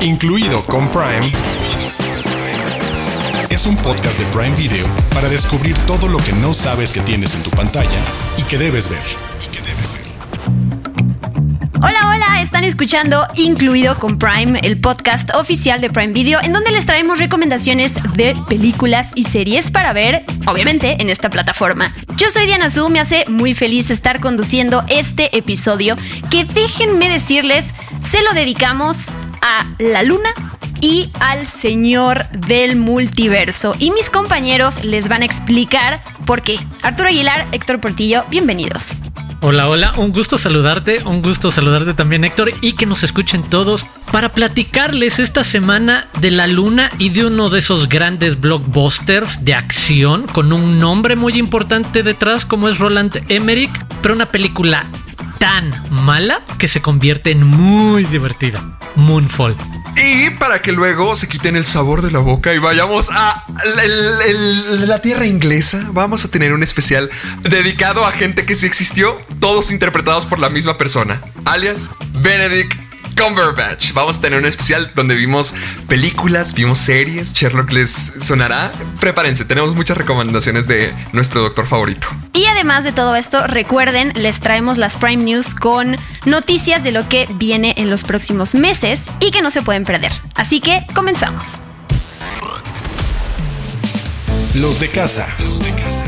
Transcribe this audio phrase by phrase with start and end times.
[0.00, 1.32] incluido con Prime,
[3.50, 7.34] es un podcast de Prime Video para descubrir todo lo que no sabes que tienes
[7.34, 7.98] en tu pantalla
[8.36, 9.00] y que debes ver.
[11.80, 16.70] Hola, hola, están escuchando Incluido con Prime, el podcast oficial de Prime Video, en donde
[16.70, 21.94] les traemos recomendaciones de películas y series para ver, obviamente, en esta plataforma.
[22.16, 25.96] Yo soy Diana Zu, me hace muy feliz estar conduciendo este episodio
[26.30, 29.10] que déjenme decirles, se lo dedicamos
[29.42, 30.30] a la luna
[30.80, 33.74] y al señor del multiverso.
[33.78, 36.58] Y mis compañeros les van a explicar por qué.
[36.82, 38.94] Arturo Aguilar, Héctor Portillo, bienvenidos.
[39.40, 43.86] Hola, hola, un gusto saludarte, un gusto saludarte también Héctor y que nos escuchen todos
[44.10, 49.54] para platicarles esta semana de la luna y de uno de esos grandes blockbusters de
[49.54, 53.70] acción con un nombre muy importante detrás como es Roland Emmerich,
[54.02, 54.86] pero una película
[55.38, 58.78] tan mala que se convierte en muy divertida.
[58.96, 59.56] Moonfall.
[59.96, 63.44] Y para que luego se quiten el sabor de la boca y vayamos a
[64.86, 67.10] la tierra inglesa, vamos a tener un especial
[67.42, 71.90] dedicado a gente que sí existió, todos interpretados por la misma persona, alias
[72.20, 72.87] Benedict
[73.18, 73.92] Cumberbatch.
[73.94, 75.52] Vamos a tener un especial donde vimos
[75.88, 77.32] películas, vimos series.
[77.32, 78.72] Sherlock les sonará.
[79.00, 82.06] Prepárense, tenemos muchas recomendaciones de nuestro doctor favorito.
[82.32, 85.96] Y además de todo esto, recuerden, les traemos las Prime News con
[86.26, 90.12] noticias de lo que viene en los próximos meses y que no se pueden perder.
[90.36, 91.60] Así que comenzamos.
[94.54, 95.26] Los de casa.
[95.40, 96.04] Los de casa.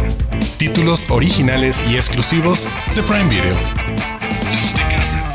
[0.59, 3.57] Títulos originales y exclusivos de Prime Video.
[4.63, 5.30] Los de casa.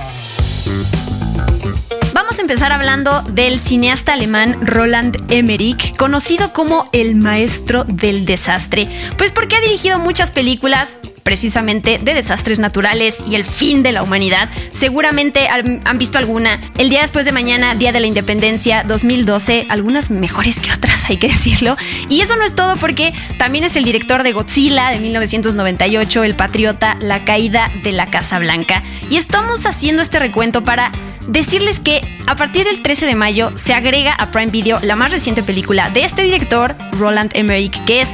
[1.65, 2.04] Thank you.
[2.15, 8.87] Vamos a empezar hablando del cineasta alemán Roland Emmerich, conocido como el maestro del desastre,
[9.17, 14.01] pues porque ha dirigido muchas películas precisamente de desastres naturales y el fin de la
[14.01, 14.49] humanidad.
[14.71, 16.61] Seguramente han visto alguna.
[16.77, 21.17] El día después de mañana, Día de la Independencia 2012, algunas mejores que otras, hay
[21.17, 21.75] que decirlo.
[22.07, 26.35] Y eso no es todo porque también es el director de Godzilla de 1998, El
[26.35, 28.83] Patriota, La Caída de la Casa Blanca.
[29.09, 30.93] Y estamos haciendo este recuento para
[31.27, 35.11] decirles que a partir del 13 de mayo se agrega a Prime Video la más
[35.11, 38.09] reciente película de este director, Roland Emmerich, que es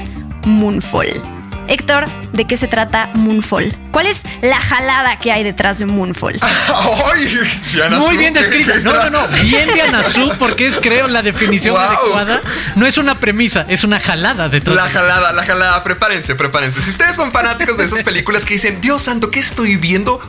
[0.45, 1.21] Moonfall.
[1.67, 3.73] Héctor, ¿de qué se trata Moonfall?
[3.91, 6.37] ¿Cuál es la jalada que hay detrás de Moonfall?
[7.99, 8.75] Muy bien descrita.
[8.79, 9.27] No, no, no.
[9.43, 12.41] Bien Diana Su, porque es, creo, la definición adecuada.
[12.75, 14.75] No es una premisa, es una jalada detrás.
[14.75, 15.83] La jalada, la jalada.
[15.83, 16.81] Prepárense, prepárense.
[16.81, 20.19] Si ustedes son fanáticos de esas películas que dicen, Dios santo, ¿qué estoy viendo?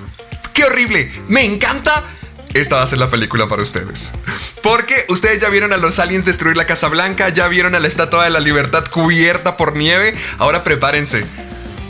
[0.52, 1.10] ¡Qué horrible!
[1.28, 2.04] ¡Me encanta!
[2.54, 4.12] Esta va a ser la película para ustedes.
[4.62, 7.88] Porque ustedes ya vieron a los aliens destruir la Casa Blanca, ya vieron a la
[7.88, 10.14] Estatua de la Libertad cubierta por nieve.
[10.38, 11.24] Ahora prepárense,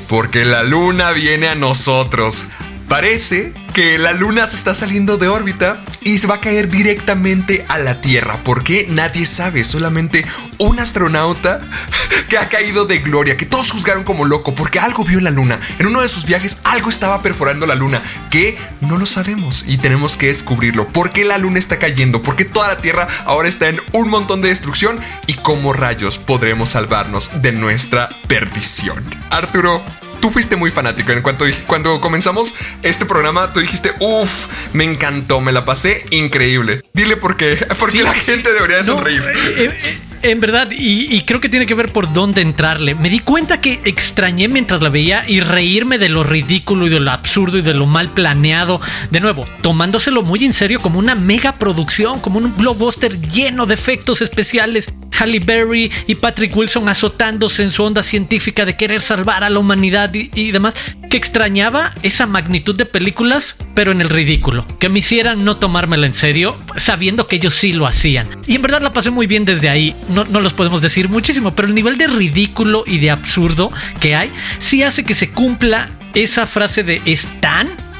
[0.08, 2.46] porque la luna viene a nosotros.
[2.88, 7.64] Parece que la luna se está saliendo de órbita y se va a caer directamente
[7.68, 8.42] a la Tierra.
[8.44, 8.86] ¿Por qué?
[8.90, 9.64] Nadie sabe.
[9.64, 10.26] Solamente
[10.58, 11.60] un astronauta
[12.28, 15.30] que ha caído de gloria, que todos juzgaron como loco porque algo vio en la
[15.30, 15.58] luna.
[15.78, 19.78] En uno de sus viajes algo estaba perforando la luna, que no lo sabemos y
[19.78, 20.86] tenemos que descubrirlo.
[20.88, 22.22] ¿Por qué la luna está cayendo?
[22.22, 24.98] ¿Por qué toda la Tierra ahora está en un montón de destrucción?
[25.26, 29.02] ¿Y cómo rayos podremos salvarnos de nuestra perdición?
[29.30, 29.82] Arturo,
[30.22, 31.12] tú fuiste muy fanático.
[31.12, 36.82] En cuanto cuando comenzamos este programa, tú dijiste, uff, me encantó, me la pasé increíble.
[36.94, 39.20] Dile por qué, porque la gente debería sonreír.
[39.20, 42.94] Eh, eh, en verdad, y, creo que tiene que ver por dónde entrarle.
[42.94, 47.00] Me di cuenta que extrañé mientras la veía y reírme de lo ridículo y de
[47.00, 48.80] lo absurdo y de lo mal planeado.
[49.10, 53.74] De nuevo, tomándoselo muy en serio como una mega producción, como un blockbuster lleno de
[53.74, 54.92] efectos especiales.
[55.18, 59.58] Halle Berry y Patrick Wilson azotándose en su onda científica de querer salvar a la
[59.58, 60.74] humanidad y, demás,
[61.10, 66.06] que extrañaba esa magnitud de películas, pero en el ridículo, que me hicieran no tomármela
[66.06, 68.28] en serio, sabiendo que ellos sí lo hacían.
[68.46, 71.52] Y en verdad la pasé muy bien desde ahí no, no los podemos decir muchísimo,
[71.52, 73.70] pero el nivel de ridículo y de absurdo
[74.00, 77.26] que hay sí hace que se cumpla esa frase de es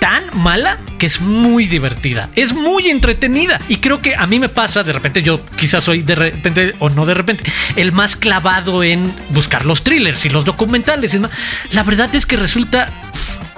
[0.02, 4.48] tan mala que es muy divertida, es muy entretenida y creo que a mí me
[4.48, 7.44] pasa, de repente yo quizás soy de repente o no de repente
[7.76, 11.16] el más clavado en buscar los thrillers y los documentales.
[11.70, 12.93] La verdad es que resulta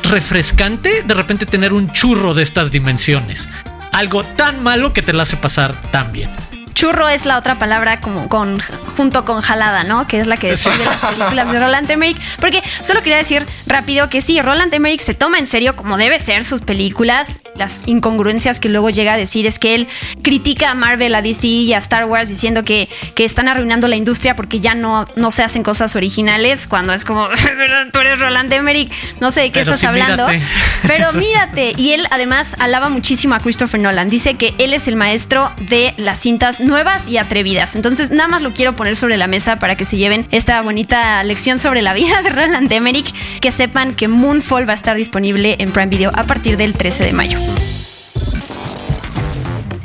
[0.02, 3.48] refrescante de repente tener un churro de estas dimensiones.
[3.92, 6.28] Algo tan malo que te la hace pasar tan bien.
[6.74, 8.60] Churro es la otra palabra como con
[8.96, 10.06] junto con Jalada, ¿no?
[10.06, 12.18] Que es la que describe las películas de Roland Emmerich.
[12.40, 16.18] Porque solo quería decir rápido que sí, Roland Emmerich se toma en serio como debe
[16.18, 17.40] ser sus películas.
[17.54, 19.88] Las incongruencias que luego llega a decir es que él
[20.22, 23.96] critica a Marvel, a DC y a Star Wars diciendo que, que están arruinando la
[23.96, 27.28] industria porque ya no, no se hacen cosas originales cuando es como,
[27.92, 30.26] tú eres Roland Emmerich, no sé de qué estás hablando.
[30.86, 31.74] Pero mírate.
[31.76, 34.10] Y él además alaba muchísimo a Christopher Nolan.
[34.10, 37.76] Dice que él es el maestro de las cintas nuevas y atrevidas.
[37.76, 41.22] Entonces, nada más lo quiero poner sobre la mesa para que se lleven esta bonita
[41.22, 43.14] lección sobre la vida de Roland Emmerich.
[43.40, 47.04] Que sepan que Moonfall va a estar disponible en Prime Video a partir del 13
[47.04, 47.38] de mayo.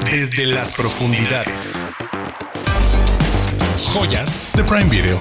[0.06, 1.80] Desde las profundidades.
[3.94, 5.20] Joyas de Prime Video.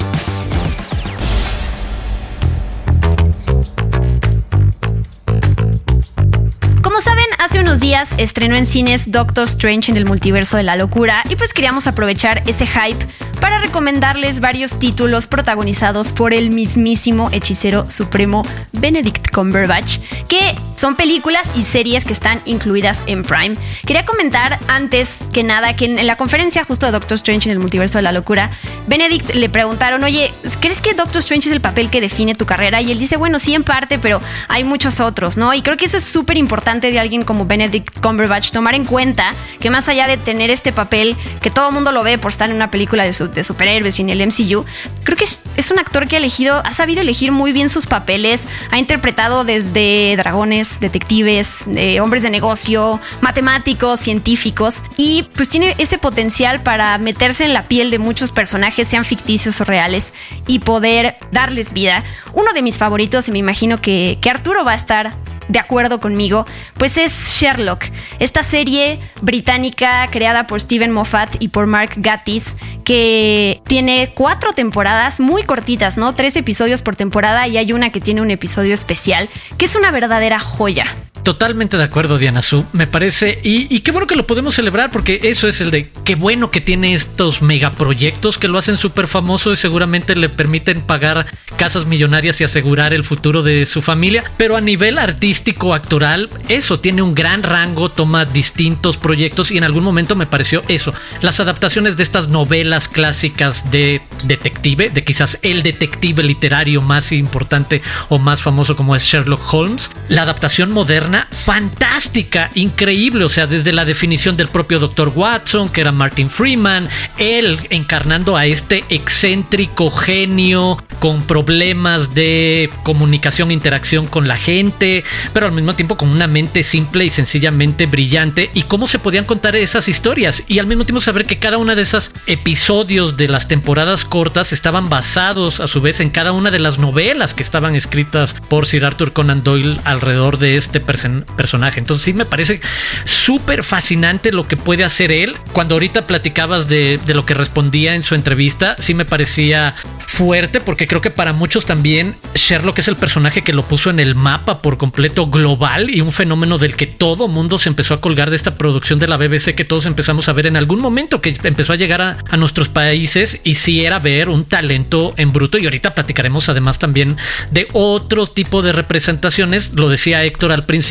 [7.49, 11.37] Hace unos días estrenó en cines Doctor Strange en el multiverso de la locura y
[11.37, 13.07] pues queríamos aprovechar ese hype
[13.41, 18.43] para recomendarles varios títulos protagonizados por el mismísimo hechicero supremo
[18.73, 19.99] Benedict Cumberbatch,
[20.29, 23.57] que son películas y series que están incluidas en Prime.
[23.85, 27.59] Quería comentar antes que nada que en la conferencia justo de Doctor Strange en el
[27.59, 28.51] multiverso de la locura,
[28.87, 32.81] Benedict le preguntaron, oye, ¿crees que Doctor Strange es el papel que define tu carrera?
[32.81, 35.53] Y él dice, bueno, sí en parte, pero hay muchos otros, ¿no?
[35.53, 39.35] Y creo que eso es súper importante de alguien como Benedict Cumberbatch, tomar en cuenta
[39.61, 42.49] que más allá de tener este papel que todo el mundo lo ve por estar
[42.49, 44.65] en una película de, de superhéroes y en el MCU,
[45.05, 48.47] creo que es, un actor que ha elegido, ha sabido elegir muy bien sus papeles,
[48.71, 55.99] ha interpretado desde dragones, detectives, eh, hombres de negocio, matemáticos, científicos, y pues tiene ese
[55.99, 60.15] potencial para meterse en la piel de muchos personajes, sean ficticios o reales,
[60.47, 62.05] y poder darles vida.
[62.33, 65.15] Uno de mis favoritos, y me imagino que, que Arturo va a estar
[65.49, 67.85] de acuerdo conmigo, pues es Sherlock,
[68.19, 75.21] esta serie británica creada por Steven Moffat y por Mark Gatiss, que tiene cuatro temporadas
[75.21, 76.15] muy cortitas, ¿no?
[76.15, 79.91] Tres episodios por temporada y hay una que tiene un episodio especial, que es una
[79.91, 80.87] verdadera joya.
[81.23, 82.65] Totalmente de acuerdo, Diana Su.
[82.73, 83.39] Me parece.
[83.43, 86.51] Y, y, qué bueno que lo podemos celebrar, porque eso es el de qué bueno
[86.51, 91.27] que tiene estos megaproyectos que lo hacen súper famoso y seguramente le permiten pagar
[91.57, 94.25] casas millonarias y asegurar el futuro de su familia.
[94.37, 99.65] Pero a nivel artístico, actoral, eso tiene un gran rango, toma distintos proyectos y en
[99.65, 100.95] algún momento me pareció eso.
[101.21, 107.83] Las adaptaciones de estas novelas clásicas de detective, de quizás el detective literario más importante
[108.09, 109.91] o más famoso como es Sherlock Holmes.
[110.09, 115.13] La adaptación moderna fantástica, increíble, o sea, desde la definición del propio Dr.
[115.15, 123.51] Watson, que era Martin Freeman, él encarnando a este excéntrico genio con problemas de comunicación,
[123.51, 128.51] interacción con la gente, pero al mismo tiempo con una mente simple y sencillamente brillante,
[128.53, 131.75] y cómo se podían contar esas historias, y al mismo tiempo saber que cada una
[131.75, 136.51] de esos episodios de las temporadas cortas estaban basados a su vez en cada una
[136.51, 140.98] de las novelas que estaban escritas por Sir Arthur Conan Doyle alrededor de este personaje
[141.37, 141.81] personaje.
[141.81, 142.61] Entonces sí me parece
[143.05, 145.37] súper fascinante lo que puede hacer él.
[145.53, 149.75] Cuando ahorita platicabas de, de, lo que respondía en su entrevista, sí me parecía
[150.07, 154.01] fuerte porque creo que para muchos también Sherlock es el personaje que lo puso en
[154.01, 158.01] el mapa por completo global y un fenómeno del que todo mundo se empezó a
[158.01, 161.21] colgar de esta producción de la BBC que todos empezamos a ver en algún momento
[161.21, 165.31] que empezó a llegar a, a nuestros países y sí era ver un talento en
[165.31, 167.17] bruto y ahorita platicaremos además también
[167.51, 170.88] de otro tipo de representaciones, lo decía Héctor al principio,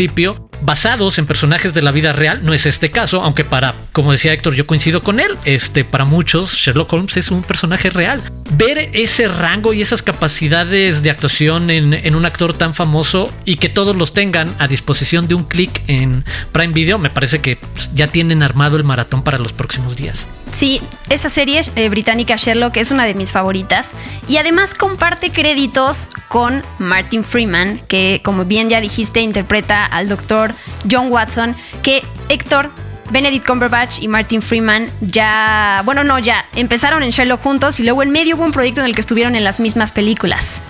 [0.62, 4.32] basados en personajes de la vida real, no es este caso, aunque para, como decía
[4.32, 8.22] Héctor, yo coincido con él, este, para muchos Sherlock Holmes es un personaje real.
[8.52, 13.58] Ver ese rango y esas capacidades de actuación en, en un actor tan famoso y
[13.58, 17.58] que todos los tengan a disposición de un clic en Prime Video, me parece que
[17.96, 20.28] ya tienen armado el maratón para los próximos días.
[20.52, 23.96] Sí, esa serie eh, británica Sherlock es una de mis favoritas
[24.28, 30.54] y además comparte créditos con Martin Freeman, que como bien ya dijiste interpreta al doctor
[30.90, 32.72] John Watson, que Héctor
[33.10, 38.04] Benedict Cumberbatch y Martin Freeman ya, bueno, no, ya empezaron en Sherlock juntos y luego
[38.04, 40.62] en medio hubo un proyecto en el que estuvieron en las mismas películas.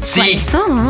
[0.00, 0.40] Sí,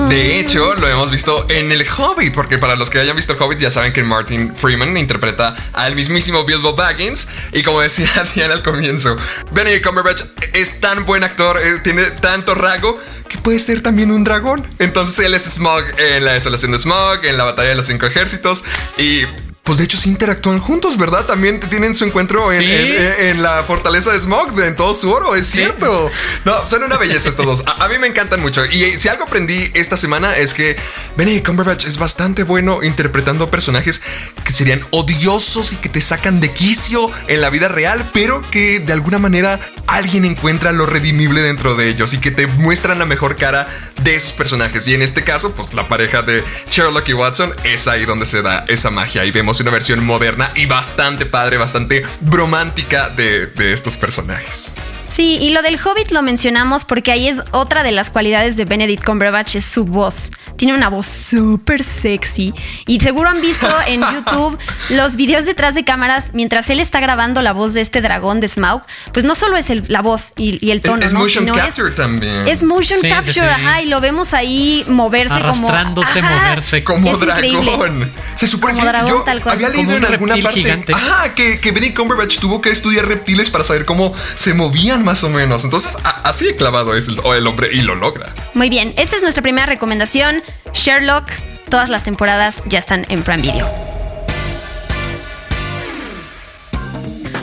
[0.08, 3.42] de hecho lo hemos visto en El Hobbit, porque para los que hayan visto El
[3.42, 8.54] Hobbit ya saben que Martin Freeman interpreta al mismísimo Bilbo Baggins y como decía Diana
[8.54, 9.16] al comienzo,
[9.50, 14.24] Benedict Cumberbatch es tan buen actor, es, tiene tanto rango que puede ser también un
[14.24, 14.62] dragón.
[14.78, 18.06] Entonces él es Smog en la desolación de Smog, en la batalla de los cinco
[18.06, 18.64] ejércitos
[18.98, 19.24] y
[19.70, 21.26] pues de hecho sí interactúan juntos, ¿verdad?
[21.26, 22.74] También tienen su encuentro en, ¿Sí?
[22.74, 26.10] en, en la fortaleza de Smog, en todo su oro, es cierto.
[26.44, 27.62] No, son una belleza estos dos.
[27.66, 28.64] A, a, mí me encantan mucho.
[28.64, 30.76] Y si algo aprendí esta semana es que
[31.16, 34.02] Benedict Cumberbatch es bastante bueno interpretando personajes
[34.44, 38.80] que serían odiosos y que te sacan de quicio en la vida real, pero que
[38.80, 43.06] de alguna manera alguien encuentra lo redimible dentro de ellos y que te muestran la
[43.06, 43.68] mejor cara
[44.02, 44.88] de esos personajes.
[44.88, 48.42] Y en este caso, pues la pareja de Sherlock y Watson es ahí donde se
[48.42, 49.24] da esa magia.
[49.24, 54.74] Y vemos una versión moderna y bastante padre, bastante bromántica de, de estos personajes.
[55.10, 58.64] Sí, y lo del Hobbit lo mencionamos porque ahí es otra de las cualidades de
[58.64, 60.30] Benedict Cumberbatch, es su voz.
[60.56, 62.54] Tiene una voz súper sexy.
[62.86, 64.56] Y seguro han visto en YouTube
[64.90, 68.46] los videos detrás de cámaras mientras él está grabando la voz de este dragón de
[68.46, 68.82] Smaug.
[69.12, 71.18] Pues no solo es la voz y, el tono, es, ¿no?
[71.18, 72.46] motion capture también.
[72.46, 76.36] Es motion capture, ajá, y lo vemos ahí moverse Arrastrándose, como.
[76.36, 76.84] moverse.
[76.84, 78.12] Como dragón.
[78.36, 80.92] Se supone que yo había leído en alguna parte.
[80.92, 85.24] Ajá, que, que Benedict Cumberbatch tuvo que estudiar reptiles para saber cómo se movían más
[85.24, 85.64] o menos.
[85.64, 88.34] Entonces, así clavado es el, hombre y lo logra.
[88.54, 90.42] Muy bien, esta es nuestra primera recomendación.
[90.72, 91.24] Sherlock,
[91.68, 93.66] todas las temporadas ya están en Prime Video.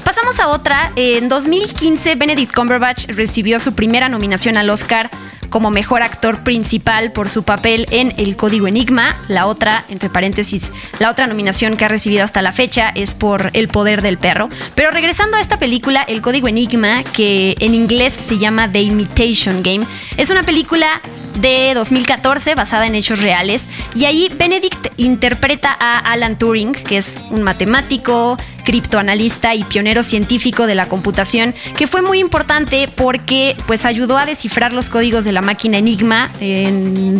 [0.04, 0.92] Pasamos a otra.
[0.96, 5.10] En 2015, Benedict Cumberbatch recibió su primera nominación al Oscar
[5.50, 9.18] como mejor actor principal por su papel en El Código Enigma.
[9.28, 13.52] La otra, entre paréntesis, la otra nominación que ha recibido hasta la fecha es por
[13.54, 14.50] El Poder del Perro.
[14.76, 19.64] Pero regresando a esta película, El Código Enigma, que en inglés se llama The Imitation
[19.64, 19.86] Game,
[20.18, 21.02] es una película
[21.40, 27.20] de 2014 basada en hechos reales y ahí Benedict interpreta a Alan Turing, que es
[27.30, 33.86] un matemático, criptoanalista y pionero científico de la computación, que fue muy importante porque pues
[33.86, 36.30] ayudó a descifrar los códigos de la máquina Enigma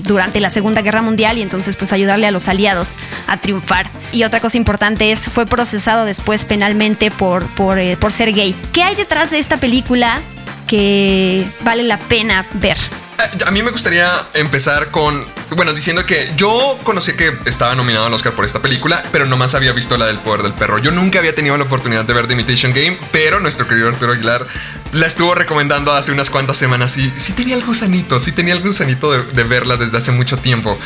[0.04, 2.96] durante la Segunda Guerra Mundial y entonces pues ayudarle a los aliados
[3.28, 3.90] a triunfar.
[4.12, 8.56] Y otra cosa importante es fue procesado después penalmente por, por, eh, por ser gay.
[8.74, 10.20] ¿Qué hay detrás de esta película
[10.68, 12.78] que vale la pena ver?
[13.46, 15.26] A mí me gustaría empezar con,
[15.56, 19.56] bueno, diciendo que yo conocí que estaba nominado al Oscar por esta película, pero nomás
[19.56, 20.78] había visto la del poder del perro.
[20.80, 24.14] Yo nunca había tenido la oportunidad de ver The Imitation Game, pero nuestro querido Arturo
[24.14, 24.46] Aguilar
[24.94, 28.62] la estuvo recomendando hace unas cuantas semanas y sí tenía el gusanito, sí tenía el
[28.62, 30.78] gusanito de, verla desde hace mucho tiempo.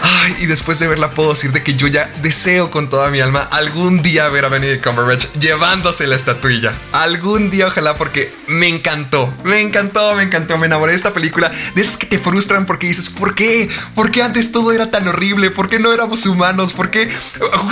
[0.00, 3.20] Ay, y después de verla puedo decir de que yo ya deseo con toda mi
[3.20, 6.72] alma algún día ver a Benedict Cumberbatch llevándose la estatuilla.
[6.92, 11.50] Algún día, ojalá, porque me encantó, me encantó, me encantó, me enamoré de esta película
[11.74, 13.68] de esas que te frustran porque dices, ¿por qué?
[14.08, 15.50] ¿Por qué antes todo era tan horrible?
[15.50, 16.72] ¿Por qué no éramos humanos?
[16.72, 17.10] ¿Por qué?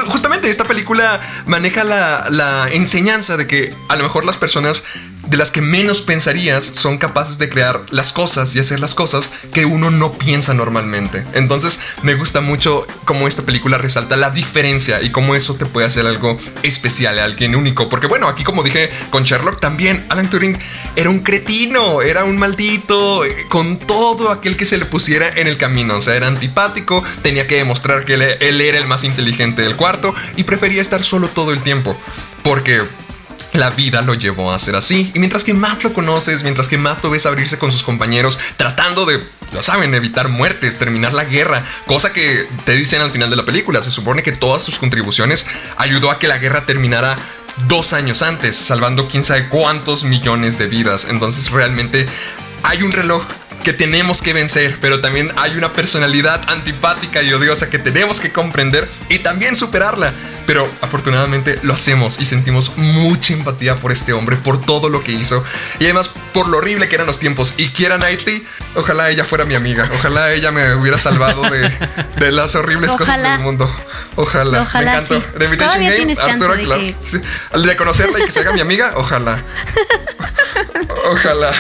[0.05, 4.85] Justamente esta película maneja la, la enseñanza de que a lo mejor las personas
[5.27, 9.33] de las que menos pensarías son capaces de crear las cosas y hacer las cosas
[9.53, 11.25] que uno no piensa normalmente.
[11.33, 15.87] Entonces me gusta mucho cómo esta película resalta la diferencia y cómo eso te puede
[15.87, 17.89] hacer algo especial, alguien único.
[17.89, 20.59] Porque bueno, aquí como dije con Sherlock también, Alan Turing
[20.95, 25.57] era un cretino, era un maldito, con todo aquel que se le pusiera en el
[25.57, 25.97] camino.
[25.97, 29.77] O sea, era antipático, tenía que demostrar que él, él era el más inteligente del
[29.77, 31.97] cuarto y prefería estar solo todo el tiempo.
[32.43, 32.83] Porque
[33.57, 35.11] la vida lo llevó a ser así.
[35.15, 38.39] Y mientras que más lo conoces, mientras que más lo ves abrirse con sus compañeros,
[38.57, 39.23] tratando de,
[39.53, 43.45] ya saben, evitar muertes, terminar la guerra, cosa que te dicen al final de la
[43.45, 43.83] película.
[43.83, 45.47] Se supone que todas sus contribuciones
[45.77, 47.17] ayudó a que la guerra terminara
[47.69, 51.07] dos años antes, salvando quién sabe cuántos millones de vidas.
[51.11, 52.07] Entonces realmente
[52.63, 53.25] hay un reloj
[53.65, 58.33] que tenemos que vencer, pero también hay una personalidad antipática y odiosa que tenemos que
[58.33, 60.13] comprender y también superarla.
[60.47, 65.13] Pero afortunadamente lo hacemos y sentimos mucha empatía por este hombre, por todo lo que
[65.13, 65.45] hizo
[65.81, 67.55] y además por lo horrible que eran los tiempos.
[67.57, 72.55] Y Kiera Knightley, ojalá ella fuera mi amiga, ojalá ella me hubiera salvado de, las
[72.55, 73.71] horribles cosas del mundo.
[74.17, 75.21] Ojalá, ojalá me encantó.
[75.21, 75.39] Sí.
[75.39, 79.43] De Invitation Game, Arturo de, de conocerla y que se haga mi amiga, ojalá.
[81.11, 81.53] Ojalá.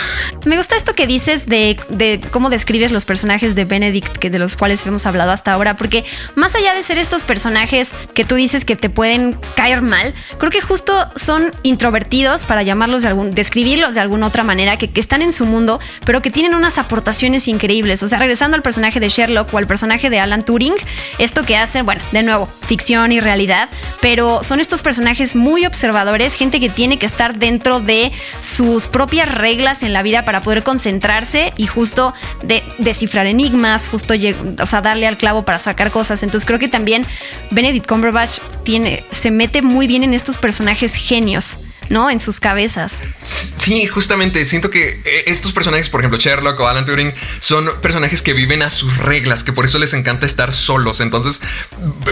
[0.44, 4.38] Me gusta esto que dices de, de, cómo describes los personajes de Benedict, que de
[4.38, 8.34] los cuales hemos hablado hasta ahora, porque más allá de ser estos personajes que tú
[8.34, 13.32] dices que te pueden caer mal, creo que justo son introvertidos, para llamarlos de algún,
[13.32, 17.48] describirlos de alguna otra manera, que, están en su mundo, pero que tienen unas aportaciones
[17.48, 18.02] increíbles.
[18.02, 20.74] O sea, regresando al personaje de Sherlock o al personaje de Alan Turing,
[21.18, 23.68] esto que hacen, bueno, de nuevo, ficción y realidad,
[24.00, 29.32] pero son estos personajes muy observadores, gente que tiene que estar dentro de sus propias
[29.34, 34.80] reglas en la vida para poder concentrarse y justo de, descifrar enigmas, justo o sea,
[34.80, 36.22] darle al clavo para sacar cosas.
[36.22, 37.06] Entonces creo que también
[37.50, 41.60] Benedict Cumberbatch tiene, se mete muy bien en estos personajes genios.
[41.88, 42.10] ¿No?
[42.10, 43.02] En sus cabezas.
[43.20, 44.44] Sí, justamente.
[44.44, 48.62] Siento que eh, estos personajes, por ejemplo, Sherlock o Alan Turing, son personajes que viven
[48.62, 51.00] a sus reglas, que por eso les encanta estar solos.
[51.00, 51.40] Entonces,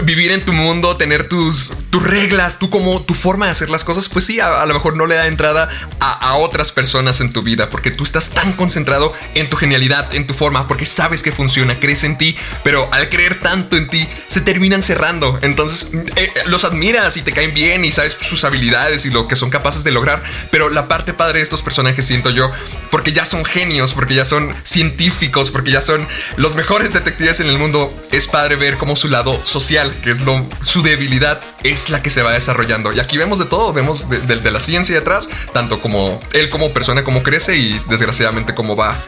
[0.03, 3.83] vivir en tu mundo, tener tus, tus reglas, tú como tu forma de hacer las
[3.83, 7.41] cosas, pues sí, a, lo mejor no le da entrada a, otras personas en tu
[7.41, 11.31] vida, porque tú estás tan concentrado en tu genialidad, en tu forma, porque sabes que
[11.31, 15.39] funciona, crees en ti, pero al creer tanto en ti, se terminan cerrando.
[15.41, 19.35] Entonces, eh, los admiras y te caen bien y sabes sus habilidades y lo que
[19.35, 22.51] son capaces de lograr, pero la parte padre de estos personajes siento yo,
[22.91, 26.07] porque ya son genios, porque ya son científicos, porque ya son
[26.37, 30.21] los mejores detectives en el mundo, es padre ver cómo su lado social, que es
[30.21, 32.93] lo, su debilidad, es la que se va desarrollando.
[32.93, 36.71] Y aquí vemos de todo, vemos de, de, la ciencia detrás, tanto como él como
[36.73, 39.03] persona, cómo crece y desgraciadamente cómo va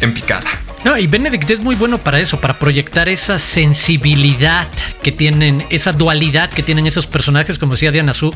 [0.00, 0.50] en picada.
[0.84, 4.68] No, y Benedict es muy bueno para eso, para proyectar esa sensibilidad
[5.02, 8.32] que tienen, esa dualidad que tienen esos personajes, como decía Diana Su,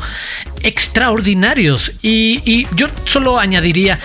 [0.62, 1.93] extraordinarios.
[2.02, 4.00] Y, y yo solo añadiría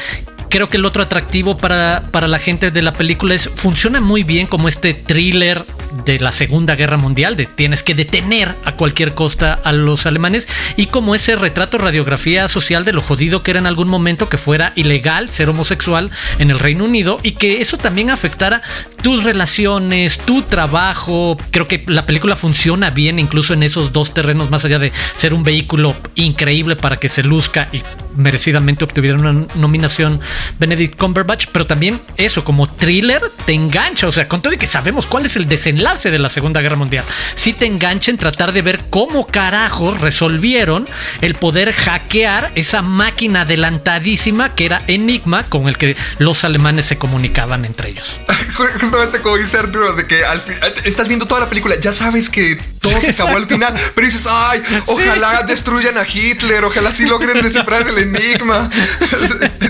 [0.50, 4.24] creo que el otro atractivo para, para, la gente de la película es funciona muy
[4.24, 5.66] bien como este thriller
[6.04, 10.48] de la Segunda Guerra Mundial, de tienes que detener a cualquier costa a los alemanes,
[10.76, 14.38] y como ese retrato radiografía social de lo jodido que era en algún momento que
[14.38, 18.62] fuera ilegal ser homosexual en el Reino Unido y que eso también afectara
[19.02, 21.38] tus relaciones, tu trabajo.
[21.52, 25.34] Creo que la película funciona bien incluso en esos dos terrenos, más allá de ser
[25.34, 27.84] un vehículo increíble para que se luzca y
[28.16, 30.20] merecidamente obtuviera una nominación
[30.60, 34.08] Benedict Cumberbatch, pero también eso, como thriller, te engancha.
[34.08, 37.04] O sea, con todo que sabemos cuál es el desenlace de la Segunda Guerra Mundial,
[37.36, 40.88] sí te engancha en tratar de ver cómo carajos resolvieron
[41.22, 46.98] el poder hackear esa máquina adelantadísima que era Enigma con el que los alemanes se
[46.98, 48.20] comunicaban entre ellos.
[48.80, 52.30] Justamente como dice Arturo, de que al fin, estás viendo toda la película, ya sabes
[52.30, 52.58] que
[52.90, 57.42] todo se acabó al final, pero dices, ay, ojalá destruyan a Hitler, ojalá sí logren
[57.42, 58.70] descifrar el enigma.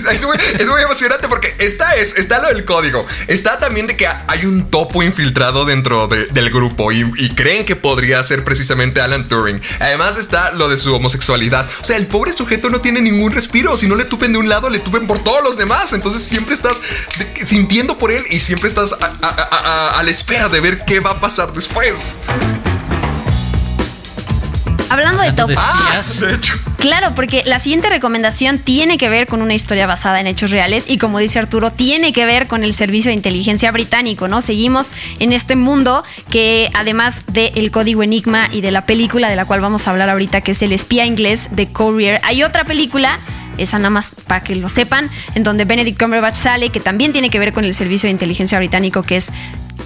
[0.06, 0.24] Es,
[0.66, 4.70] muy, emocionante porque está, es, está lo del código, está también de que hay un
[4.70, 9.60] topo infiltrado dentro del grupo y, y, creen que podría ser precisamente Alan Turing.
[9.80, 11.68] Además está lo de su homosexualidad.
[11.80, 14.48] O sea, el pobre sujeto no tiene ningún respiro, si no le tupen de un
[14.48, 15.92] lado, le tupen por todos los demás.
[15.92, 16.80] Entonces siempre estás
[17.44, 21.52] sintiendo por él y siempre estás a la espera de ver qué va a pasar
[21.52, 22.18] después.
[24.88, 25.50] Hablando de top.
[25.56, 26.54] Ah, de hecho.
[26.78, 30.84] Claro, porque la siguiente recomendación tiene que ver con una historia basada en hechos reales
[30.88, 34.40] y como dice Arturo, tiene que ver con el servicio de inteligencia británico, ¿no?
[34.40, 39.44] Seguimos en este mundo que además del código Enigma y de la película de la
[39.44, 43.18] cual vamos a hablar ahorita, que es El espía inglés de Courier, hay otra película
[43.58, 47.30] esa nada más para que lo sepan, en donde Benedict Cumberbatch sale, que también tiene
[47.30, 49.32] que ver con el servicio de inteligencia británico, que es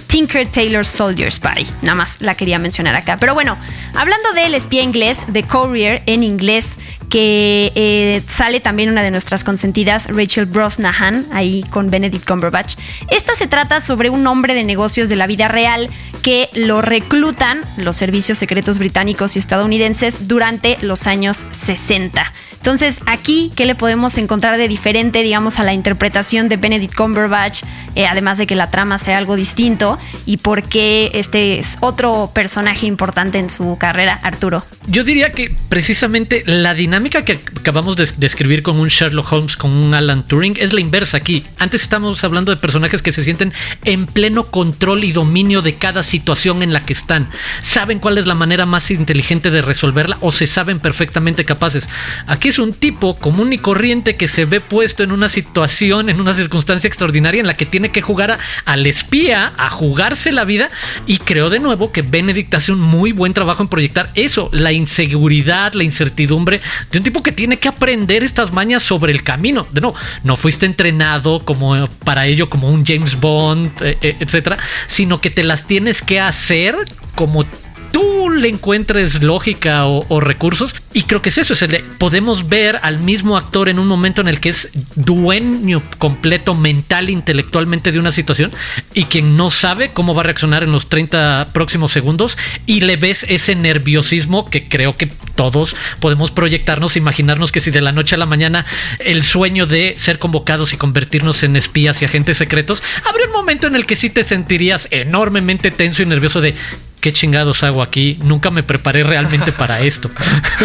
[0.07, 1.65] Tinker Taylor Soldier Spy.
[1.81, 3.17] Nada más la quería mencionar acá.
[3.17, 3.57] Pero bueno,
[3.93, 6.77] hablando del espía inglés, The Courier en inglés,
[7.09, 12.75] que eh, sale también una de nuestras consentidas, Rachel Brosnahan, ahí con Benedict Cumberbatch.
[13.09, 15.89] Esta se trata sobre un hombre de negocios de la vida real
[16.21, 22.31] que lo reclutan los servicios secretos británicos y estadounidenses durante los años 60.
[22.61, 27.63] Entonces, aquí, ¿qué le podemos encontrar de diferente, digamos, a la interpretación de Benedict Cumberbatch?
[27.95, 29.97] Eh, además de que la trama sea algo distinto
[30.27, 34.63] y por qué este es otro personaje importante en su carrera, Arturo.
[34.87, 39.71] Yo diría que precisamente la dinámica que acabamos de describir con un Sherlock Holmes, con
[39.71, 41.43] un Alan Turing, es la inversa aquí.
[41.57, 43.53] Antes estamos hablando de personajes que se sienten
[43.85, 47.29] en pleno control y dominio de cada situación en la que están.
[47.63, 51.89] Saben cuál es la manera más inteligente de resolverla o se saben perfectamente capaces.
[52.27, 56.19] Aquí es un tipo común y corriente que se ve puesto en una situación, en
[56.19, 60.69] una circunstancia extraordinaria en la que tiene que jugar al espía, a jugarse la vida
[61.07, 64.73] y creo de nuevo que Benedict hace un muy buen trabajo en proyectar eso, la
[64.73, 66.59] inseguridad, la incertidumbre
[66.91, 69.65] de un tipo que tiene que aprender estas mañas sobre el camino.
[69.71, 69.93] De no,
[70.25, 75.29] no fuiste entrenado como para ello como un James Bond, eh, eh, etcétera, sino que
[75.29, 76.75] te las tienes que hacer
[77.15, 77.45] como
[77.91, 80.75] tú le encuentres lógica o, recursos.
[80.93, 83.87] Y creo que es eso, es el de, podemos ver al mismo actor en un
[83.87, 88.51] momento en el que es dueño completo mental, intelectualmente de una situación
[88.93, 92.97] y quien no sabe cómo va a reaccionar en los 30 próximos segundos y le
[92.97, 98.15] ves ese nerviosismo que creo que todos podemos proyectarnos, imaginarnos que si de la noche
[98.15, 98.65] a la mañana
[98.99, 103.67] el sueño de ser convocados y convertirnos en espías y agentes secretos, habría un momento
[103.67, 106.55] en el que sí te sentirías enormemente tenso y nervioso de
[107.01, 108.19] ¿qué chingados hago aquí?
[108.21, 110.09] Nunca me preparé realmente para esto.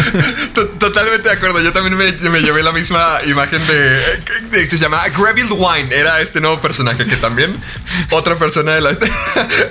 [0.79, 1.61] Totalmente de acuerdo.
[1.63, 5.95] Yo también me, llevé la misma imagen de, Se llama Greville Wine.
[5.95, 7.57] Era este nuevo personaje que también
[8.11, 8.91] otra persona de la.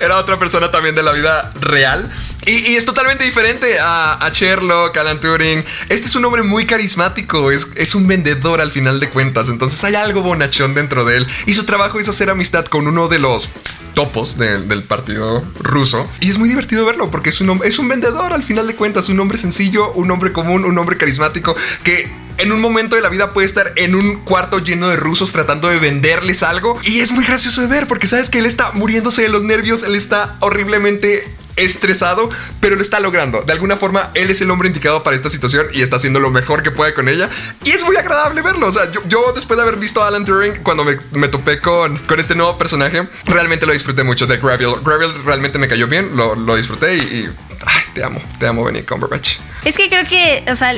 [0.01, 2.10] era otra persona también de la vida real.
[2.47, 5.63] Y, es totalmente diferente a, Sherlock, Alan Turing.
[5.89, 7.51] Este es un hombre muy carismático.
[7.51, 9.49] Es, es un vendedor al final de cuentas.
[9.49, 11.28] Entonces hay algo bonachón dentro de él.
[11.45, 13.49] Y su trabajo es hacer amistad con uno de los
[13.95, 16.08] topos del partido ruso.
[16.19, 19.10] Y es muy divertido verlo porque es un, es un vendedor al final de cuentas,
[19.10, 23.10] un hombre sencillo, un hombre común, un hombre carismático que en un momento de la
[23.10, 26.77] vida puede estar en un cuarto lleno de rusos tratando de venderles algo.
[26.84, 29.84] Y es muy gracioso de ver porque sabes que él está muriéndose de los nervios,
[29.84, 31.23] él está horriblemente
[31.56, 33.41] estresado, pero lo está logrando.
[33.41, 36.30] De alguna forma, él es el hombre indicado para esta situación y está haciendo lo
[36.30, 37.30] mejor que puede con ella.
[37.63, 38.68] Y es muy agradable verlo.
[38.68, 42.20] O sea, yo, después de haber visto a Alan Turing, cuando me, topé con, con
[42.20, 44.76] este nuevo personaje, realmente lo disfruté mucho de Gravel.
[44.84, 47.30] Gravel realmente me cayó bien, lo, disfruté y,
[47.65, 49.38] ay, te amo, te amo, Benny Cumberbatch.
[49.65, 50.73] Es que creo que, o sea,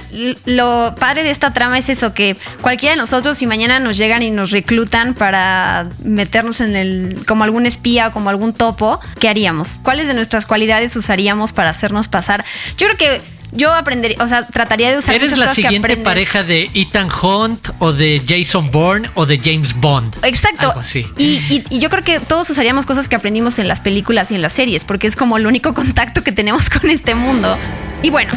[0.45, 4.23] lo padre de esta trama es eso, que cualquiera de nosotros, si mañana nos llegan
[4.23, 9.27] y nos reclutan para meternos en el, como algún espía o como algún topo, ¿qué
[9.27, 9.79] haríamos?
[9.83, 12.45] ¿Cuáles de nuestras cualidades usaríamos para hacernos pasar?
[12.77, 16.69] Yo creo que yo aprendería, o sea, trataría de usar ¿Eres la siguiente pareja de
[16.73, 20.15] Ethan Hunt o de Jason Bourne o de James Bond?
[20.23, 20.73] Exacto.
[21.17, 24.41] Y, y, yo creo que todos usaríamos cosas que aprendimos en las películas y en
[24.41, 27.57] las series, porque es como el único contacto que tenemos con este mundo.
[28.03, 28.33] Y bueno,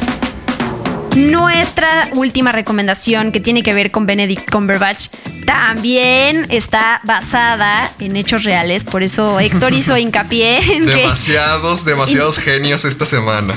[1.17, 5.09] nuestra última recomendación que tiene que ver con Benedict Cumberbatch
[5.45, 12.85] también está basada en hechos reales, por eso Héctor hizo hincapié en demasiados, demasiados genios
[12.85, 13.55] esta semana.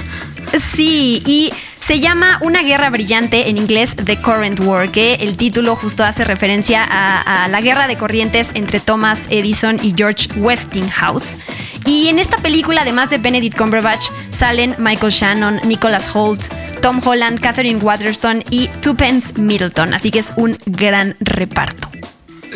[0.60, 5.75] Sí, y se llama Una guerra brillante, en inglés The Current War, que el título
[5.75, 11.39] justo hace referencia a, la guerra de corrientes entre Thomas Edison y George Westinghouse.
[11.86, 16.43] Y en esta película, además de Benedict Cumberbatch, salen Michael Shannon, Nicholas Holt,
[16.82, 19.93] Tom Holland, Catherine Watterson y Tupence Middleton.
[19.93, 21.89] Así que es un gran reparto.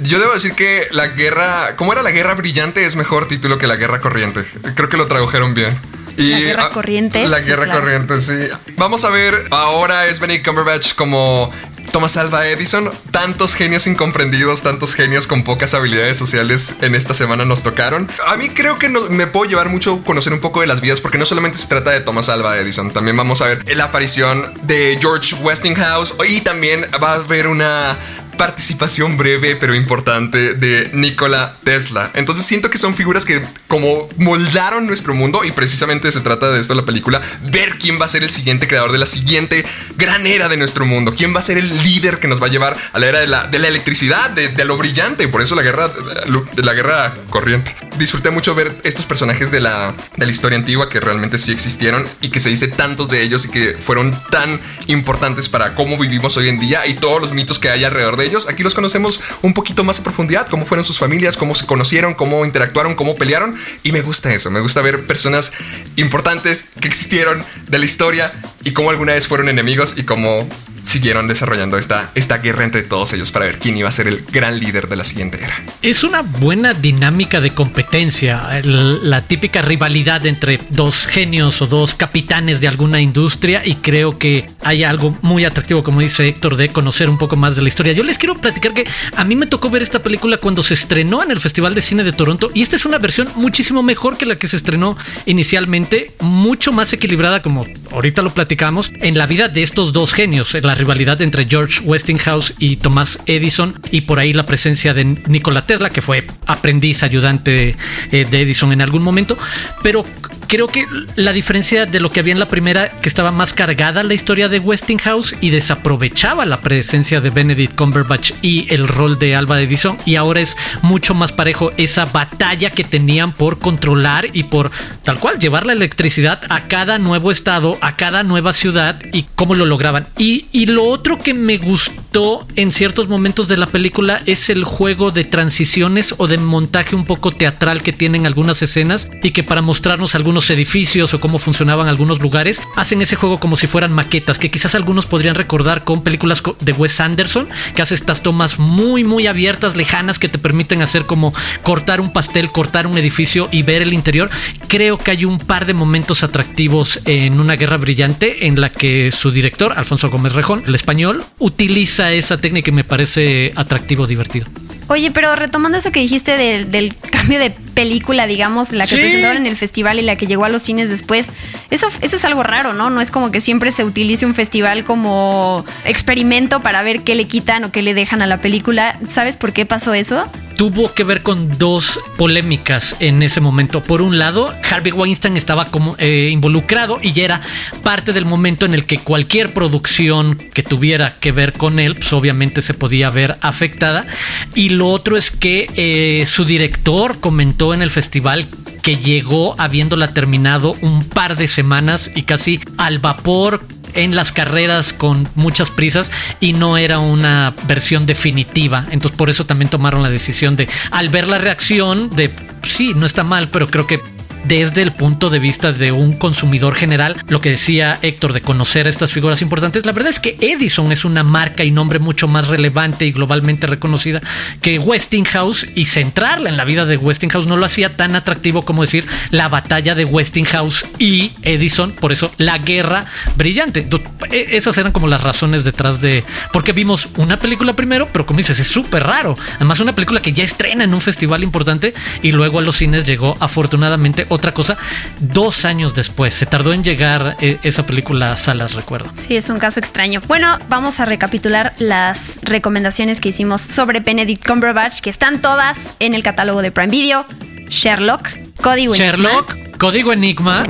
[0.03, 2.85] Yo debo decir que la guerra, ¿cómo era la guerra brillante?
[2.85, 4.45] Es mejor título que la guerra corriente.
[4.75, 5.77] Creo que lo tradujeron bien.
[6.17, 7.27] Y, la guerra corriente.
[7.27, 8.33] La guerra corriente, sí.
[8.75, 11.51] Vamos a ver, ahora es Benny Cumberbatch como
[11.91, 12.91] Thomas Alva Edison.
[13.11, 18.09] Tantos genios incomprendidos, tantos genios con pocas habilidades sociales en esta semana nos tocaron.
[18.27, 21.17] A mí creo que me puedo llevar mucho conocer un poco de las vidas porque
[21.17, 24.97] no solamente se trata de Thomas Alva Edison, también vamos a ver la aparición de
[24.99, 27.97] George Westinghouse y también va a haber una
[28.37, 32.11] participación breve pero importante de Nikola Tesla.
[32.13, 36.59] Entonces siento que son figuras que como moldaron nuestro mundo y precisamente se trata de
[36.59, 37.21] esto la película,
[37.51, 39.65] ver quién va a ser el siguiente creador de la siguiente
[39.97, 42.49] gran era de nuestro mundo, quién va a ser el líder que nos va a
[42.49, 45.63] llevar a la era de la, de la electricidad, de, lo brillante, por eso la
[45.63, 47.75] guerra de la guerra corriente.
[47.97, 52.07] Disfruté mucho ver estos personajes de la, de la historia antigua que realmente sí existieron
[52.21, 56.37] y que se dice tantos de ellos y que fueron tan importantes para cómo vivimos
[56.37, 58.47] hoy en día y todos los mitos que hay alrededor de ellos.
[58.47, 62.13] Aquí los conocemos un poquito más a profundidad, cómo fueron sus familias, cómo se conocieron,
[62.13, 63.55] cómo interactuaron, cómo pelearon.
[63.83, 65.53] Y me gusta eso, me gusta ver personas
[65.95, 70.47] importantes que existieron de la historia y cómo alguna vez fueron enemigos y cómo
[70.87, 74.25] siguieron desarrollando esta, esta guerra entre todos ellos para ver quién iba a ser el
[74.31, 75.63] gran líder de la siguiente era.
[75.81, 82.61] Es una buena dinámica de competencia, la típica rivalidad entre dos genios o dos capitanes
[82.61, 87.09] de alguna industria y creo que hay algo muy atractivo, como dice Héctor, de conocer
[87.09, 87.93] un poco más de la historia.
[87.93, 91.21] Yo les quiero platicar que a mí me tocó ver esta película cuando se estrenó
[91.23, 94.25] en el Festival de Cine de Toronto y esta es una versión muchísimo mejor que
[94.25, 99.47] la que se estrenó inicialmente, mucho más equilibrada como ahorita lo platicamos en la vida
[99.49, 104.45] de estos dos genios, rivalidad entre George Westinghouse y Thomas Edison y por ahí la
[104.45, 107.75] presencia de Nikola Tesla, que fue aprendiz ayudante
[108.11, 109.37] eh, de Edison en algún momento,
[109.83, 110.05] pero
[110.47, 114.03] creo que la diferencia de lo que había en la primera, que estaba más cargada
[114.03, 119.35] la historia de Westinghouse y desaprovechaba la presencia de Benedict Cumberbatch y el rol de
[119.35, 124.43] Alba Edison, y ahora es mucho más parejo esa batalla que tenían por controlar y
[124.43, 124.71] por
[125.03, 129.55] tal cual llevar la electricidad a cada nuevo estado, a cada nueva ciudad y cómo
[129.55, 130.07] lo lograban.
[130.17, 134.63] Y, y lo otro que me gustó en ciertos momentos de la película es el
[134.63, 139.43] juego de transiciones o de montaje un poco teatral que tienen algunas escenas y que
[139.43, 143.91] para mostrarnos algunos edificios o cómo funcionaban algunos lugares, hacen ese juego como si fueran
[143.91, 148.59] maquetas, que quizás algunos podrían recordar con películas de Wes Anderson, que hace estas tomas
[148.59, 153.49] muy, muy abiertas, lejanas, que te permiten hacer como cortar un pastel, cortar un edificio
[153.51, 154.29] y ver el interior.
[154.67, 159.11] Creo que hay un par de momentos atractivos en Una Guerra Brillante en la que
[159.11, 164.47] su director, Alfonso Gómez Rejón, el español, utiliza esa técnica y me parece atractivo, divertido.
[164.87, 169.45] Oye, pero retomando eso que dijiste del, cambio de película, digamos, la que presentaron en
[169.45, 171.31] el festival y la que llegó a los cines después,
[171.69, 172.89] eso, eso es algo raro, ¿no?
[172.89, 177.25] No es como que siempre se utilice un festival como experimento para ver qué le
[177.25, 178.99] quitan o qué le dejan a la película.
[179.07, 180.27] ¿Sabes por qué pasó eso?
[180.57, 183.83] Tuvo que ver con dos polémicas en ese momento.
[183.83, 187.41] Por un lado, Harvey Weinstein estaba como, eh, involucrado y ya era
[187.83, 192.11] parte del momento en el que cualquier producción que tuviera que ver con él, pues
[192.11, 194.07] obviamente se podía ver afectada.
[194.55, 198.49] Y lo otro es que eh, su director comentó en el festival
[198.81, 204.93] que llegó habiéndola terminado un par de semanas y casi al vapor en las carreras
[204.93, 208.85] con muchas prisas y no era una versión definitiva.
[208.91, 212.31] Entonces por eso también tomaron la decisión de, al ver la reacción de,
[212.63, 214.01] sí, no está mal, pero creo que
[214.45, 218.87] desde el punto de vista de un consumidor general, lo que decía Héctor de conocer
[218.87, 222.47] estas figuras importantes, la verdad es que Edison es una marca y nombre mucho más
[222.47, 224.21] relevante y globalmente reconocida
[224.61, 228.81] que Westinghouse y centrarla en la vida de Westinghouse no lo hacía tan atractivo como
[228.81, 233.87] decir la batalla de Westinghouse y Edison, por eso la guerra brillante.
[234.31, 238.37] E, esas eran como las razones detrás de porque vimos una película primero, pero como
[238.37, 239.37] dices, es súper raro.
[239.55, 243.05] Además, una película que ya estrena en un festival importante y luego a los cines
[243.05, 244.77] llegó afortunadamente otra cosa
[245.19, 246.33] dos años después.
[246.33, 249.11] Se tardó en llegar eh, esa película a salas, recuerdo.
[249.15, 250.21] Sí, es un caso extraño.
[250.27, 256.13] Bueno, vamos a recapitular las recomendaciones que hicimos sobre Benedict Cumberbatch, que están todas en
[256.13, 257.25] el catálogo de Prime Video.
[257.69, 258.29] Sherlock,
[258.61, 260.65] Código Sherlock, Código Enigma.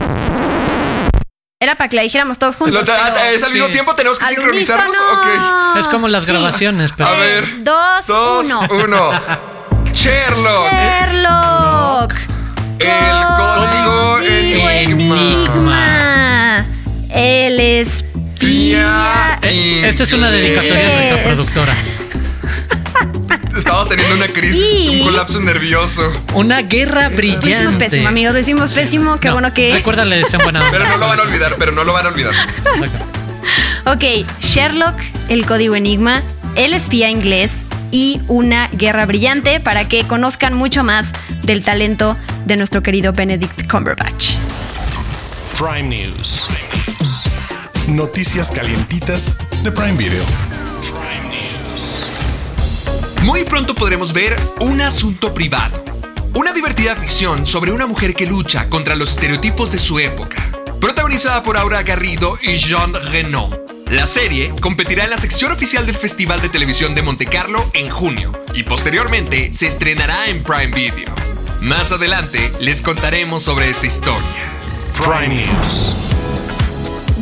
[1.59, 2.87] Era para que la dijéramos todos juntos.
[3.33, 3.95] ¿Es al mismo tiempo?
[3.95, 4.95] ¿Tenemos que sincronizarnos?
[4.95, 5.81] Okay.
[5.81, 6.91] Es como las grabaciones.
[6.95, 7.09] Pero...
[7.09, 7.63] A ver.
[7.63, 8.67] Dos, dos uno.
[8.83, 9.11] uno.
[9.91, 10.71] Sherlock.
[10.71, 12.36] Sherlock.
[19.87, 21.75] Esta es una dedicatoria a nuestra productora.
[23.57, 26.01] Estaba teniendo una crisis, un colapso nervioso.
[26.33, 27.47] Una guerra brillante.
[27.47, 28.33] Lo hicimos pésimo, amigos.
[28.33, 29.17] Lo hicimos pésimo.
[29.19, 29.71] Qué bueno que.
[29.71, 32.33] Recuérdale, buena Pero no lo van a olvidar, pero no lo van a olvidar.
[33.85, 36.21] ok, Sherlock, el código enigma,
[36.55, 42.57] el espía inglés, y una guerra brillante para que conozcan mucho más del talento de
[42.57, 44.35] nuestro querido Benedict Cumberbatch.
[45.57, 46.49] Prime News.
[47.87, 50.23] Noticias calientitas de Prime Video.
[53.23, 55.83] Muy pronto podremos ver Un asunto privado.
[56.35, 60.37] Una divertida ficción sobre una mujer que lucha contra los estereotipos de su época.
[60.79, 65.95] Protagonizada por Aura Garrido y Jean Renault la serie competirá en la sección oficial del
[65.95, 71.09] Festival de Televisión de Monte Carlo en junio y posteriormente se estrenará en Prime Video.
[71.61, 74.51] Más adelante les contaremos sobre esta historia.
[74.97, 76.06] Prime News.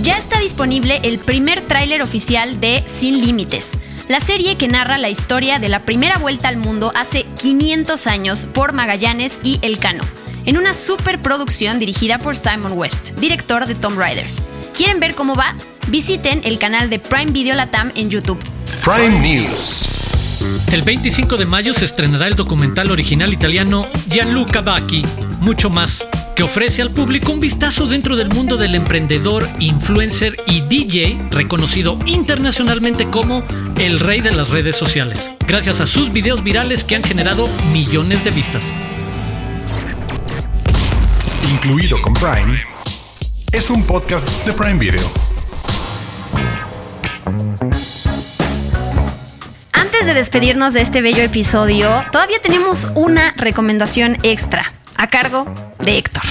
[0.05, 3.75] Ya está disponible el primer tráiler oficial de Sin Límites,
[4.07, 8.45] la serie que narra la historia de la primera vuelta al mundo hace 500 años
[8.45, 10.03] por Magallanes y Elcano,
[10.45, 14.27] en una superproducción dirigida por Simon West, director de Tomb Raider.
[14.77, 15.55] ¿Quieren ver cómo va?
[15.87, 18.37] Visiten el canal de Prime Video Latam en YouTube.
[18.83, 19.87] Prime News.
[20.71, 25.01] El 25 de mayo se estrenará el documental original italiano Gianluca Bacchi,
[25.39, 26.05] mucho más,
[26.36, 31.98] que ofrece al público un vistazo dentro del mundo del emprendedor, influencer y DJ, reconocido
[32.06, 33.43] internacionalmente como
[33.78, 38.24] el rey de las redes sociales, gracias a sus videos virales que han generado millones
[38.26, 38.74] de vistas.
[41.54, 42.62] Incluido con Prime
[43.54, 45.10] es un podcast de Prime Video.
[49.71, 55.45] Antes de despedirnos de este bello episodio, todavía tenemos una recomendación extra a cargo
[55.79, 56.23] de Héctor.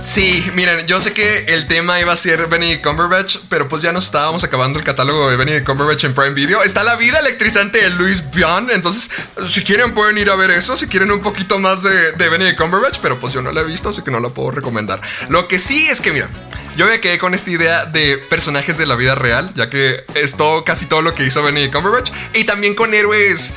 [0.00, 3.92] Sí, miren, yo sé que el tema iba a ser Benny Cumberbatch, pero pues ya
[3.92, 6.62] nos estábamos acabando el catálogo de Benny Cumberbatch en Prime Video.
[6.62, 9.10] Está la vida electrizante de Louis Vuitton, entonces
[9.46, 12.56] si quieren pueden ir a ver eso, si quieren un poquito más de, de Benny
[12.56, 15.02] Cumberbatch, pero pues yo no la he visto, así que no la puedo recomendar.
[15.28, 16.30] Lo que sí es que, mira,
[16.76, 20.34] yo me quedé con esta idea de personajes de la vida real, ya que es
[20.34, 23.52] todo, casi todo lo que hizo Benny Cumberbatch, y también con héroes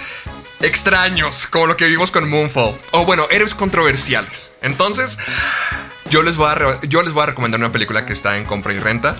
[0.63, 4.53] extraños, como lo que vimos con Moonfall, o bueno, héroes controversiales.
[4.61, 5.17] Entonces,
[6.09, 8.73] yo les voy a, yo les voy a recomendar una película que está en compra
[8.73, 9.15] y renta.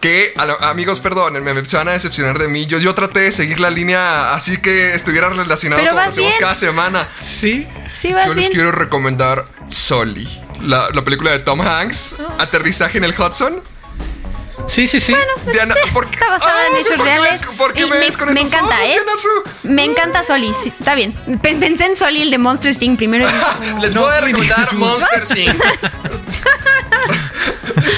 [0.00, 2.66] Que, amigos, perdónenme, se van a decepcionar de mí.
[2.66, 6.36] Yo, yo traté de seguir la línea así que estuviera relacionado con lo que hacemos
[6.38, 7.08] cada semana.
[7.22, 7.66] Sí.
[7.92, 10.28] Sí, vas Yo les quiero recomendar Sully,
[10.62, 13.62] la, la película de Tom Hanks, Aterrizaje en el Hudson.
[14.68, 15.12] Sí, sí, sí.
[15.12, 16.12] Bueno, pues, Diana, ¿por qué?
[16.14, 17.40] está basada en hechos ¿por qué reales.
[17.58, 18.92] por qué me ves con me esos encanta, ojos, ¿eh?
[18.92, 19.12] Diana
[19.62, 19.68] Su?
[19.68, 21.12] Me encanta Soli, sí, está bien.
[21.42, 22.96] Pen- Pensé en Soli, el de Monster Inc.
[22.96, 23.26] primero.
[23.26, 24.74] dije, Les No, voy a recomendar.
[24.74, 25.54] Monster Inc.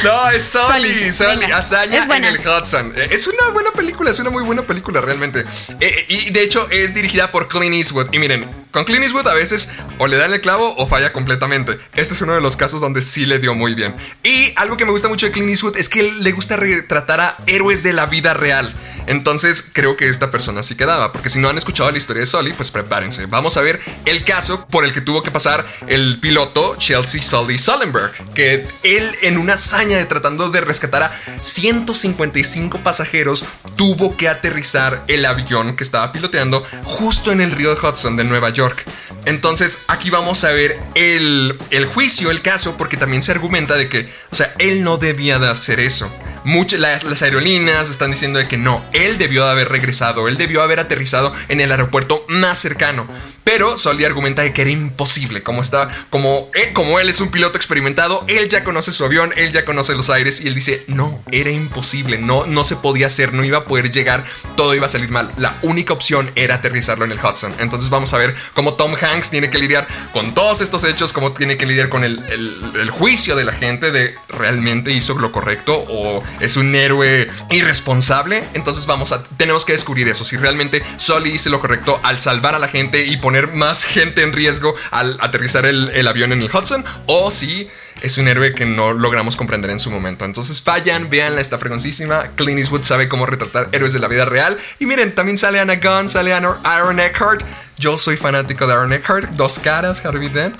[0.04, 1.58] No, es Sully, Sully, Sully, venga.
[1.58, 2.92] hazaña en el Hudson.
[2.96, 5.44] Eh, Es una buena película, es una muy buena película realmente.
[5.80, 8.08] Eh, y de hecho es dirigida por Clint Eastwood.
[8.12, 9.68] Y miren, con Clint Eastwood a veces
[9.98, 11.78] o le dan el clavo o falla completamente.
[11.94, 13.94] Este es uno de los casos donde sí le dio muy bien.
[14.22, 17.20] Y algo que me gusta mucho de Clint Eastwood es que él le gusta retratar
[17.20, 18.72] a héroes de la vida real.
[19.08, 22.26] Entonces creo que esta persona sí quedaba, porque si no han escuchado la historia de
[22.26, 23.26] Sully, pues prepárense.
[23.26, 27.56] Vamos a ver el caso por el que tuvo que pasar el piloto Chelsea Sully
[27.56, 33.44] Sullenberg, que él en una de tratando de rescatar a 155 pasajeros
[33.76, 38.24] tuvo que aterrizar el avión que estaba piloteando justo en el río de Hudson de
[38.24, 38.84] Nueva York.
[39.26, 43.88] Entonces aquí vamos a ver el, el juicio, el caso, porque también se argumenta de
[43.88, 46.10] que, o sea, él no debía de hacer eso.
[46.46, 50.36] Muchas, la- las aerolíneas están diciendo de que no, él debió de haber regresado, él
[50.36, 53.06] debió haber aterrizado en el aeropuerto más cercano.
[53.42, 57.30] Pero Sully argumenta de que era imposible, como está, como, eh, como él es un
[57.30, 60.82] piloto experimentado, él ya conoce su avión, él ya conoce los aires y él dice,
[60.88, 64.24] no, era imposible, no, no se podía hacer, no iba a poder llegar,
[64.56, 65.32] todo iba a salir mal.
[65.36, 67.54] La única opción era aterrizarlo en el Hudson.
[67.60, 71.32] Entonces vamos a ver cómo Tom Hanks tiene que lidiar con todos estos hechos, cómo
[71.32, 75.30] tiene que lidiar con el, el- el juicio de la gente de realmente hizo lo
[75.32, 78.44] correcto o es un héroe irresponsable.
[78.54, 82.54] Entonces vamos a, tenemos que descubrir eso, si realmente Sully hizo lo correcto al salvar
[82.54, 86.50] a la gente y poner más gente en riesgo al aterrizar el, avión en el
[86.54, 87.68] Hudson o si
[88.00, 90.24] es un héroe que no logramos comprender en su momento.
[90.24, 92.22] Entonces vayan, véanla, está fregoncísima.
[92.36, 94.56] Clint Eastwood sabe cómo retratar héroes de la vida real.
[94.78, 97.42] Y miren, también sale Anna Gunn, sale Aaron Aaron Eckhart.
[97.78, 99.30] Yo soy fanático de Aaron Eckhart.
[99.30, 100.56] Dos caras, Harvey Dent.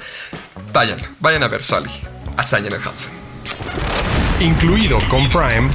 [0.72, 1.90] Vayan, vayan a ver Sully.
[2.36, 3.12] El Hudson.
[4.40, 5.70] Incluido con Prime,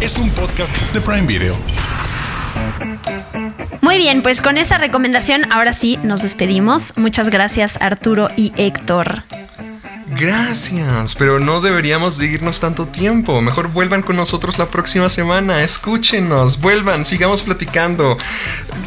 [0.00, 1.54] es un podcast de Prime Video.
[3.82, 6.94] Muy bien, pues con esa recomendación ahora sí nos despedimos.
[6.96, 9.24] Muchas gracias Arturo y Héctor.
[10.18, 13.42] Gracias, pero no deberíamos seguirnos tanto tiempo.
[13.42, 15.62] Mejor vuelvan con nosotros la próxima semana.
[15.62, 18.16] Escúchenos, vuelvan, sigamos platicando.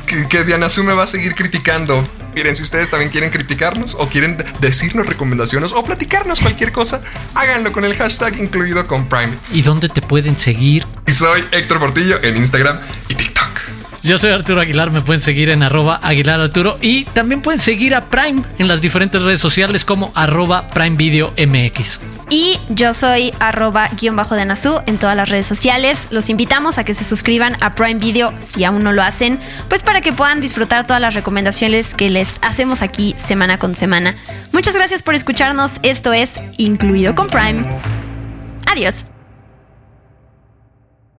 [0.07, 2.03] Que, que Diana Su me va a seguir criticando.
[2.35, 7.01] Miren, si ustedes también quieren criticarnos o quieren decirnos recomendaciones o platicarnos cualquier cosa,
[7.33, 9.31] háganlo con el hashtag incluido con Prime.
[9.53, 10.85] ¿Y dónde te pueden seguir?
[11.07, 13.24] Y soy Héctor Portillo en Instagram y.
[14.05, 17.95] Yo soy Arturo Aguilar, me pueden seguir en arroba Aguilar Arturo y también pueden seguir
[17.95, 22.01] a Prime en las diferentes redes sociales como arroba Prime Video MX.
[22.29, 26.09] Y yo soy arroba guion bajo de Nazú en todas las redes sociales.
[26.11, 29.39] Los invitamos a que se suscriban a Prime Video si aún no lo hacen,
[29.69, 34.13] pues para que puedan disfrutar todas las recomendaciones que les hacemos aquí semana con semana.
[34.51, 35.79] Muchas gracias por escucharnos.
[35.81, 37.65] Esto es Incluido con Prime.
[38.67, 39.07] Adiós.